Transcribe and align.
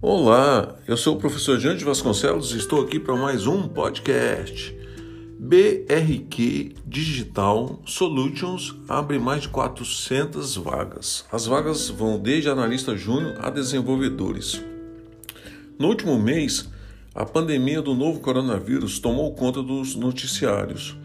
Olá, 0.00 0.76
eu 0.86 0.96
sou 0.96 1.16
o 1.16 1.18
professor 1.18 1.58
Jante 1.58 1.82
Vasconcelos 1.82 2.54
e 2.54 2.58
estou 2.58 2.82
aqui 2.82 3.00
para 3.00 3.16
mais 3.16 3.48
um 3.48 3.66
podcast. 3.66 4.72
BRQ 5.40 6.76
Digital 6.86 7.82
Solutions 7.84 8.76
abre 8.88 9.18
mais 9.18 9.42
de 9.42 9.48
400 9.48 10.54
vagas. 10.54 11.24
As 11.32 11.46
vagas 11.46 11.88
vão 11.88 12.16
desde 12.16 12.48
analista 12.48 12.96
júnior 12.96 13.44
a 13.44 13.50
desenvolvedores. 13.50 14.62
No 15.76 15.88
último 15.88 16.16
mês, 16.16 16.68
a 17.12 17.26
pandemia 17.26 17.82
do 17.82 17.92
novo 17.92 18.20
coronavírus 18.20 19.00
tomou 19.00 19.34
conta 19.34 19.60
dos 19.60 19.96
noticiários. 19.96 20.96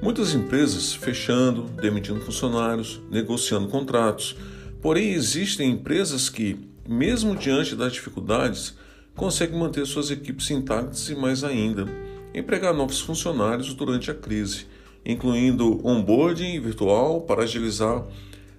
Muitas 0.00 0.32
empresas 0.32 0.94
fechando, 0.94 1.62
demitindo 1.62 2.20
funcionários, 2.20 3.00
negociando 3.10 3.66
contratos. 3.66 4.36
Porém, 4.80 5.10
existem 5.10 5.72
empresas 5.72 6.28
que 6.28 6.68
mesmo 6.88 7.36
diante 7.36 7.76
das 7.76 7.92
dificuldades, 7.92 8.74
consegue 9.14 9.54
manter 9.54 9.86
suas 9.86 10.10
equipes 10.10 10.50
intactas 10.50 11.10
e 11.10 11.14
mais 11.14 11.44
ainda, 11.44 11.86
empregar 12.34 12.72
novos 12.72 12.98
funcionários 12.98 13.74
durante 13.74 14.10
a 14.10 14.14
crise, 14.14 14.66
incluindo 15.04 15.86
onboarding 15.86 16.58
virtual 16.60 17.20
para 17.20 17.42
agilizar 17.42 18.06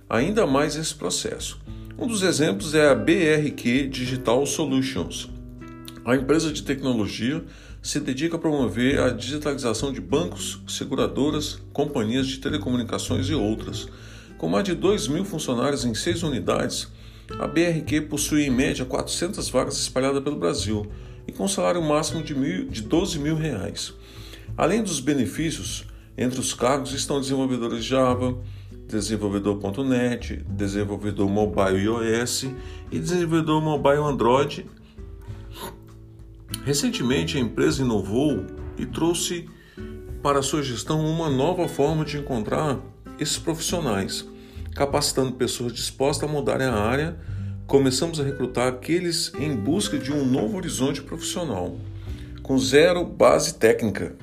ainda 0.08 0.46
mais 0.46 0.76
esse 0.76 0.94
processo. 0.94 1.60
Um 1.98 2.06
dos 2.06 2.22
exemplos 2.22 2.76
é 2.76 2.90
a 2.90 2.96
BRQ 2.96 3.88
Digital 3.88 4.46
Solutions. 4.46 5.28
A 6.06 6.16
empresa 6.16 6.54
de 6.54 6.62
tecnologia 6.62 7.44
se 7.82 8.00
dedica 8.00 8.36
a 8.36 8.40
promover 8.40 9.00
a 9.00 9.10
digitalização 9.10 9.92
de 9.92 10.02
bancos, 10.02 10.62
seguradoras, 10.68 11.60
companhias 11.74 12.28
de 12.28 12.38
telecomunicações 12.38 13.28
e 13.28 13.34
outras. 13.34 13.88
Com 14.38 14.48
mais 14.48 14.66
de 14.66 14.76
2 14.76 15.08
mil 15.08 15.26
funcionários 15.26 15.84
em 15.84 15.94
seis 15.94 16.24
unidades, 16.24 16.88
a 17.38 17.48
BRQ 17.48 18.02
possui 18.02 18.44
em 18.44 18.50
média 18.50 18.86
400 18.86 19.50
vagas 19.50 19.78
espalhadas 19.78 20.24
pelo 20.24 20.38
Brasil 20.38 20.86
e 21.28 21.32
com 21.32 21.48
salário 21.48 21.82
máximo 21.82 22.24
de, 22.24 22.34
mil, 22.34 22.66
de 22.68 22.82
12 22.82 23.20
mil 23.20 23.36
reais. 23.36 23.94
Além 24.58 24.82
dos 24.82 25.00
benefícios, 25.00 25.86
entre 26.18 26.40
os 26.40 26.54
cargos 26.54 26.94
estão 26.94 27.20
desenvolvedores 27.20 27.86
Java, 27.86 28.38
desenvolvedor.net, 28.88 30.44
desenvolvedor 30.50 31.30
mobile 31.30 31.84
iOS 31.84 32.48
e 32.92 33.00
desenvolvedor 33.00 33.62
mobile 33.62 34.02
Android. 34.02 34.66
Recentemente, 36.66 37.38
a 37.38 37.40
empresa 37.40 37.84
inovou 37.84 38.46
e 38.78 38.86
trouxe 38.86 39.48
para 40.24 40.42
sua 40.42 40.64
gestão 40.64 41.06
uma 41.06 41.30
nova 41.30 41.68
forma 41.68 42.04
de 42.04 42.18
encontrar 42.18 42.80
esses 43.20 43.38
profissionais 43.38 44.28
capacitando 44.76 45.34
pessoas 45.34 45.74
dispostas 45.74 46.30
a 46.30 46.32
mudarem 46.32 46.68
a 46.68 46.74
área, 46.74 47.18
começamos 47.68 48.20
a 48.20 48.24
recrutar 48.24 48.68
aqueles 48.68 49.32
em 49.38 49.56
busca 49.56 49.98
de 49.98 50.12
um 50.12 50.26
novo 50.26 50.58
horizonte 50.58 51.02
profissional, 51.02 51.78
com 52.42 52.58
zero 52.58 53.06
base 53.06 53.56
técnica, 53.56 54.16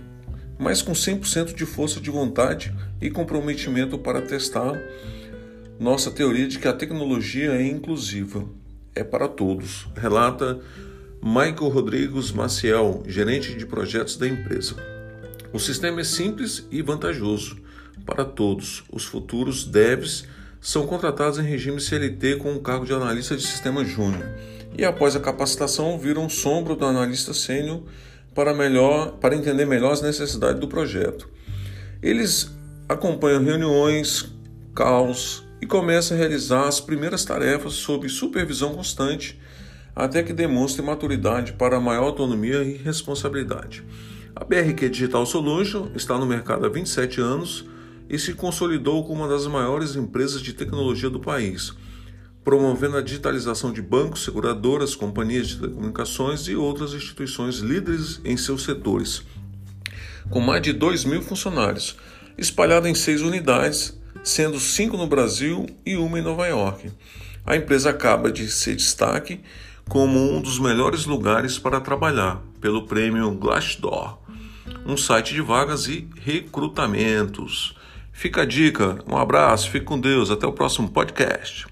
mas 0.58 0.82
com 0.82 0.92
100% 0.92 1.54
de 1.54 1.64
força 1.64 2.00
de 2.00 2.10
vontade 2.10 2.74
e 3.00 3.10
comprometimento 3.10 3.98
para 3.98 4.22
testar 4.22 4.80
nossa 5.78 6.10
teoria 6.10 6.48
de 6.48 6.58
que 6.58 6.66
a 6.66 6.72
tecnologia 6.72 7.52
é 7.52 7.66
inclusiva, 7.66 8.44
é 8.94 9.04
para 9.04 9.28
todos, 9.28 9.86
relata 9.94 10.58
Michael 11.22 11.68
Rodrigues 11.68 12.32
Maciel, 12.32 13.02
gerente 13.06 13.54
de 13.54 13.66
projetos 13.66 14.16
da 14.16 14.26
empresa. 14.26 14.74
O 15.52 15.58
sistema 15.58 16.00
é 16.00 16.04
simples 16.04 16.66
e 16.70 16.80
vantajoso 16.80 17.65
para 18.04 18.24
todos. 18.24 18.84
Os 18.92 19.04
futuros 19.04 19.64
devs 19.64 20.26
são 20.60 20.86
contratados 20.86 21.38
em 21.38 21.42
regime 21.42 21.80
CLT 21.80 22.36
com 22.36 22.54
o 22.54 22.60
cargo 22.60 22.84
de 22.84 22.92
analista 22.92 23.36
de 23.36 23.42
sistema 23.42 23.84
júnior 23.84 24.28
e 24.76 24.84
após 24.84 25.16
a 25.16 25.20
capacitação 25.20 25.98
viram 25.98 26.28
sombra 26.28 26.74
do 26.74 26.84
analista 26.84 27.32
sênior 27.32 27.82
para 28.34 28.52
melhor 28.52 29.12
para 29.12 29.34
entender 29.34 29.64
melhor 29.64 29.92
as 29.92 30.02
necessidades 30.02 30.60
do 30.60 30.68
projeto. 30.68 31.28
Eles 32.02 32.50
acompanham 32.88 33.42
reuniões, 33.42 34.30
caos 34.74 35.44
e 35.60 35.66
começam 35.66 36.16
a 36.16 36.20
realizar 36.20 36.68
as 36.68 36.80
primeiras 36.80 37.24
tarefas 37.24 37.74
sob 37.74 38.08
supervisão 38.08 38.74
constante 38.74 39.40
até 39.94 40.22
que 40.22 40.34
demonstre 40.34 40.82
maturidade 40.82 41.54
para 41.54 41.80
maior 41.80 42.04
autonomia 42.04 42.62
e 42.62 42.76
responsabilidade. 42.76 43.82
A 44.34 44.44
BRQ 44.44 44.90
Digital 44.90 45.24
Solution 45.24 45.88
está 45.94 46.18
no 46.18 46.26
mercado 46.26 46.66
há 46.66 46.68
27 46.68 47.18
anos 47.22 47.64
e 48.08 48.18
se 48.18 48.34
consolidou 48.34 49.04
como 49.04 49.22
uma 49.22 49.28
das 49.28 49.46
maiores 49.46 49.96
empresas 49.96 50.40
de 50.40 50.52
tecnologia 50.52 51.10
do 51.10 51.20
país, 51.20 51.72
promovendo 52.44 52.96
a 52.96 53.02
digitalização 53.02 53.72
de 53.72 53.82
bancos, 53.82 54.22
seguradoras, 54.22 54.94
companhias 54.94 55.48
de 55.48 55.56
telecomunicações 55.56 56.46
e 56.48 56.54
outras 56.54 56.94
instituições 56.94 57.56
líderes 57.56 58.20
em 58.24 58.36
seus 58.36 58.62
setores. 58.62 59.22
Com 60.30 60.40
mais 60.40 60.62
de 60.62 60.72
2 60.72 61.04
mil 61.04 61.22
funcionários, 61.22 61.96
espalhada 62.38 62.88
em 62.88 62.94
seis 62.94 63.22
unidades, 63.22 63.98
sendo 64.22 64.58
cinco 64.60 64.96
no 64.96 65.06
Brasil 65.06 65.66
e 65.84 65.96
uma 65.96 66.18
em 66.18 66.22
Nova 66.22 66.46
York. 66.46 66.90
A 67.44 67.56
empresa 67.56 67.90
acaba 67.90 68.30
de 68.30 68.50
ser 68.50 68.74
destaque 68.76 69.40
como 69.88 70.18
um 70.18 70.40
dos 70.40 70.58
melhores 70.58 71.06
lugares 71.06 71.58
para 71.58 71.80
trabalhar 71.80 72.42
pelo 72.60 72.86
prêmio 72.86 73.30
Glassdoor, 73.32 74.18
um 74.84 74.96
site 74.96 75.32
de 75.32 75.40
vagas 75.40 75.86
e 75.86 76.08
recrutamentos. 76.20 77.76
Fica 78.16 78.40
a 78.40 78.44
dica, 78.46 78.98
um 79.06 79.14
abraço, 79.14 79.70
fique 79.70 79.84
com 79.84 80.00
Deus, 80.00 80.30
até 80.30 80.46
o 80.46 80.52
próximo 80.52 80.88
podcast. 80.88 81.66